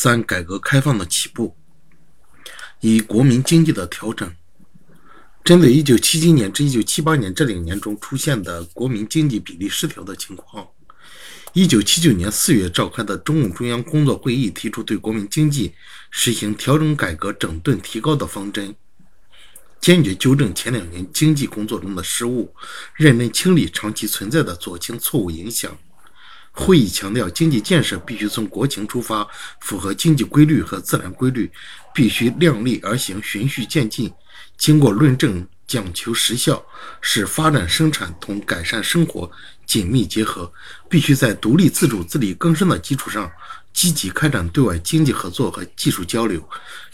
[0.00, 1.56] 三、改革开放的起步。
[2.78, 4.32] 一、国民经济的调整。
[5.42, 10.64] 针对1977年至1978年这两年中出现的国民经济比例失调的情况
[11.54, 15.74] ，1979年4月召开的中共中央工作会议提出对国民经济
[16.12, 18.72] 实行调整改革、整顿提高的方针，
[19.80, 22.54] 坚决纠正前两年经济工作中的失误，
[22.94, 25.76] 认真清理长期存在的左倾错误影响。
[26.58, 29.24] 会议强调，经济建设必须从国情出发，
[29.60, 31.48] 符合经济规律和自然规律，
[31.94, 34.12] 必须量力而行、循序渐进。
[34.56, 36.60] 经过论证，讲求实效，
[37.00, 39.30] 使发展生产同改善生活
[39.66, 40.52] 紧密结合。
[40.90, 43.30] 必须在独立自主、自力更生的基础上，
[43.72, 46.42] 积极开展对外经济合作和技术交流。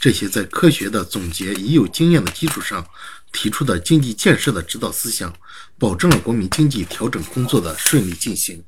[0.00, 2.82] 这些在科学的总结、已有经验的基础上
[3.30, 5.30] 提出的经济建设的指导思想，
[5.78, 8.64] 保证了国民经济调整工作的顺利进行。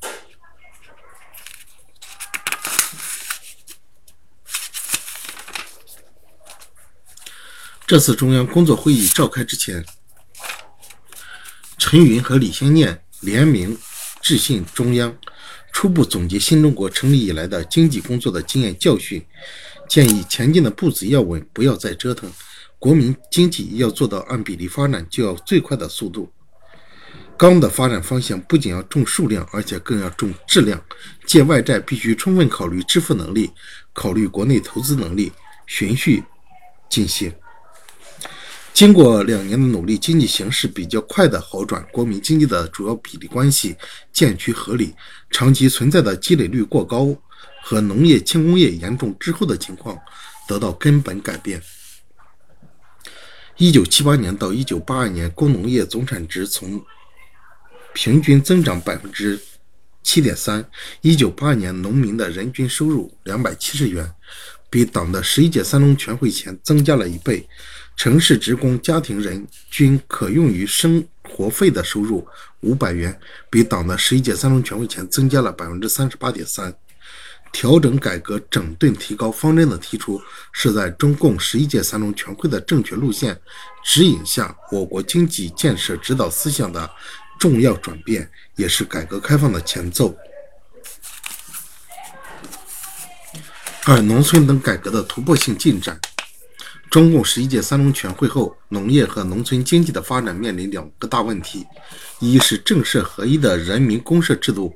[7.93, 9.85] 这次中央工作会议召开之前，
[11.77, 13.77] 陈云和李先念联名
[14.23, 15.15] 致信中央，
[15.75, 19.23] 初步总结新中国成立以来的经济工作的经验教训，
[19.91, 22.33] 建议前进的步子要稳，不要再折腾。
[22.79, 26.33] 国民经济要做到按比例发展，就要最快的速度。
[27.37, 30.83] 钢的发展方向不仅要重数量，而且更要重质量。
[31.27, 33.51] 借外债必须充分考虑支付能力，
[33.93, 35.31] 考虑国内投资能力，
[35.67, 36.25] 循序
[36.89, 37.31] 进行。
[38.73, 43.77] 经过两年的努力，经济形势比较快的好转，国民经济的主要比例关系
[44.12, 44.95] 渐趋合理，
[45.31, 47.14] 长期存在的积累率过高
[47.62, 49.97] 和农业轻工业严重滞后的情况
[50.48, 51.62] 得到根本改变。
[53.59, 56.83] 一九七八年到一九八二年，工农业总产值从
[57.92, 59.39] 平均增长百分之
[60.03, 60.67] 七点三。
[61.03, 64.11] 一九八二年，农民的人均收入两百七十元，
[64.70, 67.47] 比党的十一届三中全会前增加了一倍。
[68.03, 72.27] 城市职工家庭人均可用于生活费的收入
[72.58, 73.17] 五百元，
[73.48, 76.74] 比党的十一届三中全会前增加了百分之三十八点三。
[77.52, 80.20] 调整改革、整顿提高方针的提出，
[80.51, 83.40] 是在中共十一届三中全会的正确路线
[83.85, 86.90] 指引下，我国经济建设指导思想的
[87.39, 90.13] 重要转变，也是改革开放的前奏。
[93.84, 95.96] 二、农村等改革的突破性进展。
[96.92, 101.67] 中共十一届三中全会后，农业和农村经济的发展面临两个大问题：
[102.20, 104.70] 一是政社合一的人民公社制度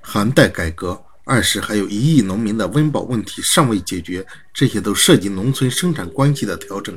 [0.00, 0.94] 还待改革；
[1.24, 6.96] 二是还有一亿农民的温饱问题尚未解决，这些都涉及农村生产关系的调整。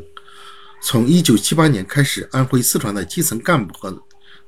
[0.80, 4.00] 从一九七八年开始，安徽、四川的基层干部和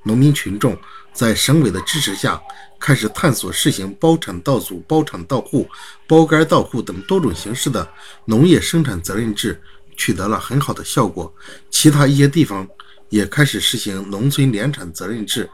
[0.04, 0.78] 农民群众
[1.12, 2.40] 在省委的支持下，
[2.80, 5.68] 开始探索实行包产到组、包产到户、
[6.06, 7.90] 包干到户等多种形式的
[8.26, 9.60] 农业生产责任制。
[9.98, 11.34] 取得了很好的效果，
[11.70, 12.66] 其他一些地方
[13.10, 15.50] 也开始实行农村联产责任制。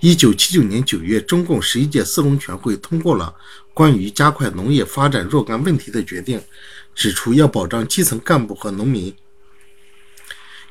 [0.00, 3.34] 一九七九年九月，中共十一届四中全会通过了
[3.74, 6.40] 关于加快农业发展若干问题的决定，
[6.94, 9.12] 指出要保障基层干部和农民。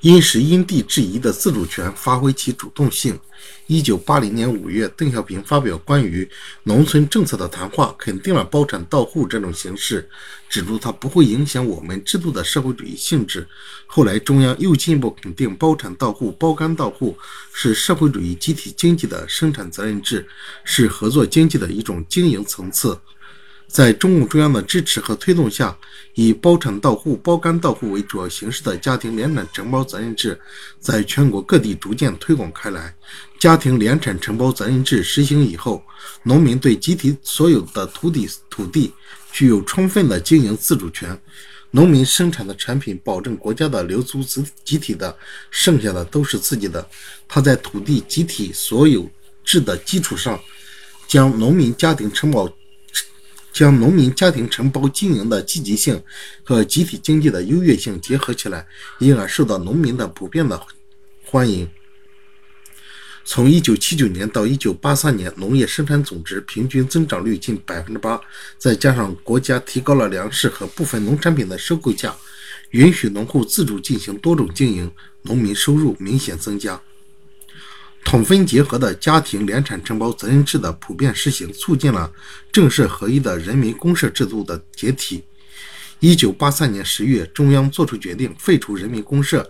[0.02, 3.20] 因时因地制宜的自主权，发挥其主动性。
[3.66, 6.28] 一九八零年五月，邓小平发表关于
[6.64, 10.08] 农村政策的谈话，肯定了包产到户这种形式，
[10.48, 13.48] 指出它不会影响我们制度的社会主义性质。
[13.86, 17.18] 后来，中央又进一步肯定包产到户、包干到户
[17.52, 20.28] 是社会主义集体经济的生产责任制，
[20.64, 22.98] 是合作经济的一种经营层次。
[23.68, 25.78] 在中共中央的支持和推动下，
[26.16, 30.40] 以包产到户、包干到户为主要形式的家庭联产承包责任制，
[30.80, 32.96] 在全国各地逐渐推广开来。
[33.38, 35.84] 家庭联产承包责任制实行以后，
[36.24, 38.92] 农民对集体所有的土地土地
[39.32, 41.20] 具有充分的经营自主权。
[41.72, 45.16] 农民生产的产品保证国家的留足集集体的，
[45.52, 46.88] 剩下的都是自己的。
[47.28, 49.08] 他在土地集体所有
[49.44, 50.40] 制的基础上，
[51.06, 52.50] 将农民家庭承包。
[53.58, 56.00] 将农民家庭承包经营的积极性
[56.44, 58.64] 和集体经济的优越性结合起来，
[59.00, 60.62] 因而受到农民的普遍的
[61.26, 61.68] 欢迎。
[63.26, 68.22] 从1979年到1983年，农业生产总值平均增长率近百分之八，
[68.60, 72.16] 再加上国家提高了粮食和部分农产品的收购价，
[72.70, 74.92] 允许农户自主进行多种经营，
[75.24, 76.80] 农民收入明显增加。
[78.08, 82.10] 统分结合的家庭联产承包责任制的普遍实行，促进了
[82.54, 85.22] 政社合一的人民公社制度的解体。
[86.00, 89.46] 一九八三年十月，中央作出决定，废除人民公社，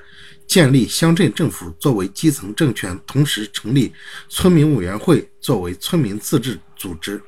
[0.48, 3.94] 建立乡镇政府作为基层政权，同时成立
[4.28, 7.22] 村民委员会作为村民自治组织。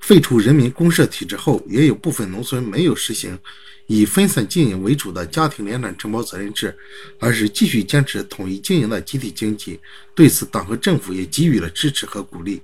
[0.00, 3.38] 废除人民公社体制后，也有部分农村没有实行
[3.86, 6.76] 以分散经营为主的家庭联产承包责任制，
[7.18, 9.80] 而是继续坚持统一经营的集体经济。
[10.14, 12.60] 对此，党和政府也给予了支持和鼓励。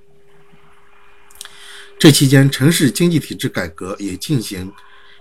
[1.99, 4.73] 这期间，城市经济体制改革也进行，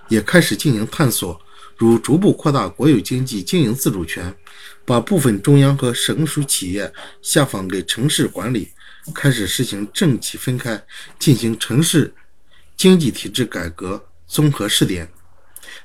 [0.08, 1.38] 也开始进行探索，
[1.76, 4.34] 如逐步扩大国有经济经营自主权，
[4.86, 6.92] 把部分中央和省属企业
[7.22, 8.70] 下放给城市管理，
[9.14, 10.84] 开始实行政企分开，
[11.18, 12.14] 进行城市
[12.76, 15.10] 经济体制改革综合试点。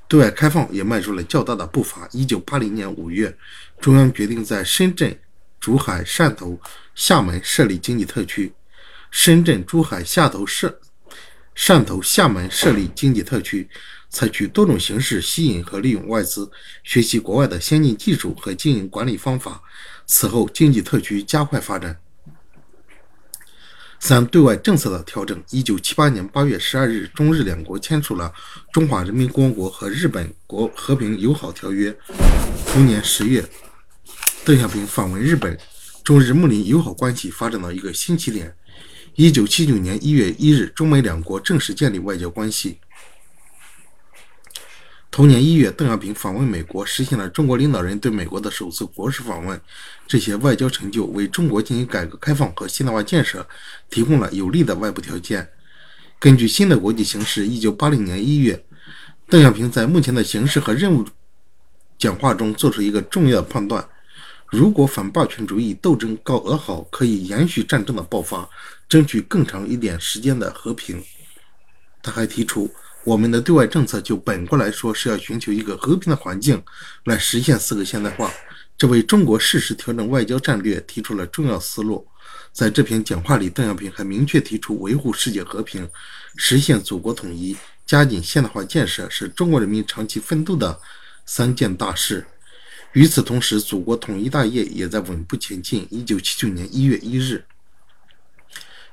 [0.08, 2.08] 对外开放也迈出了较大的步伐。
[2.12, 3.36] 一九八零年五月，
[3.80, 5.18] 中央决定在深圳、
[5.60, 6.58] 珠海、汕头、
[6.94, 8.52] 厦门设立经济特区。
[9.10, 10.80] 深圳、珠海、汕头设
[11.56, 13.68] 汕头、厦门设立经济特区，
[14.10, 16.50] 采取多种形式吸引和利用外资，
[16.82, 19.62] 学习国外的先进技术和经营管理方法。
[20.06, 21.96] 此后，经济特区加快发展。
[24.00, 25.42] 三、对外政策的调整。
[25.50, 28.32] 一九七八年八月十二日，中日两国签署了
[28.72, 31.90] 《中华人民共和国和日本国和平友好条约》。
[32.72, 33.44] 同年十月，
[34.44, 35.58] 邓小平访问日本，
[36.02, 38.54] 中日睦邻友好关系发展到一个新起点。
[39.14, 42.78] 一九七九年一月一日，中美两国正式建立外交关系。
[45.14, 49.60] 同年一月，邓小平访问美国，实现了中国领导人对美国的首次国事访问。
[50.08, 53.46] 这些外交成就为中国进行改革开放和现代化建设
[53.88, 55.48] 提供了有利的外部条件。
[56.18, 58.60] 根据新的国际形势，一九八零年一月，
[59.28, 61.06] 邓小平在目前的形势和任务
[61.96, 63.88] 讲话中做出一个重要判断。
[64.48, 68.50] 如果反霸权主义斗争搞得好，可以延续战争的爆发，
[68.88, 71.00] 争取更长一点时间的和平。
[72.02, 72.68] 他还提出，
[73.04, 76.62] 我们的对外政策就本国来说是要寻求一个和平的环境，
[77.04, 78.32] 来实现四个现代化。
[78.78, 82.06] 这为中国适时调整外交战略提出了重要思路。
[82.52, 85.88] 在这篇讲话里，邓小平还明确提出，维护世界和平、
[86.36, 87.54] 实现祖国统一、
[87.84, 90.80] 加紧现代化建设是中国人民长期奋斗的
[91.26, 92.26] 三件大事。
[92.94, 95.86] 与此同时，祖国统一大业也在稳步前进。
[95.90, 97.44] 一九七九年一月一日，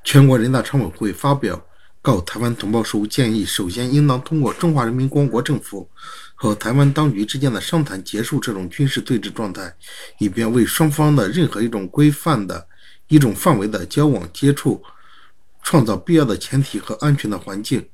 [0.04, 1.56] 全国人大常委会发表
[2.02, 5.88] 《告台湾同胞书》，建议首先应当通过中华人民共和国政府
[6.34, 9.72] 和台湾当局之间的商谈，结束这种军事对峙状态，
[10.18, 12.68] 以便为双方的任何一种规范的
[13.08, 14.82] 一种范围的交往接触
[15.62, 17.86] 创造必要的前提和安全的环境。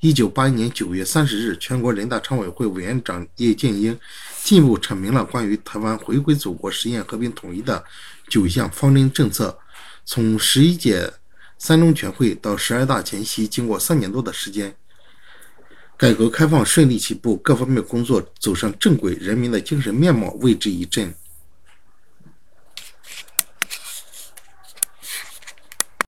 [0.00, 3.98] 一九八一年九月三十日，全国人大常委会委员长叶剑英
[4.42, 7.82] 进一步阐明了关于台湾回归祖国、实现和平统一的
[8.28, 9.58] 九项方针政策。
[10.04, 11.10] 从十一届
[11.58, 14.74] 三中全会到十二大前夕，经过三年多的时间，
[15.96, 21.12] 改革开放顺利起步，各方面工作走上正轨，人民的精神面貌为之一振。